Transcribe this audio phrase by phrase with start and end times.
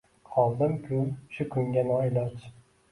[0.29, 1.03] Qoldikmi
[1.37, 2.29] shu kunga noiloj?